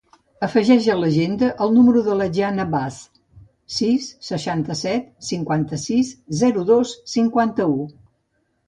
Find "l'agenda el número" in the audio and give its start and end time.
1.01-2.01